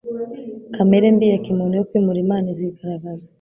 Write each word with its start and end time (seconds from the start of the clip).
Kamere 0.75 1.05
mbi 1.15 1.25
ya 1.33 1.39
kimuntu 1.43 1.73
yo 1.75 1.85
kwimura 1.89 2.19
Imana 2.25 2.45
izigaragaza. 2.53 3.27